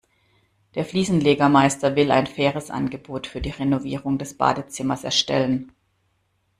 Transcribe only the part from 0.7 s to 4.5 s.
Der Fliesenlegermeister will ein faires Angebot für die Renovierung des